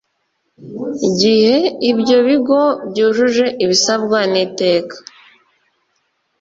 [1.19, 1.55] gihe
[1.91, 4.95] ibyo bigo byujuje ibisabwa n iteka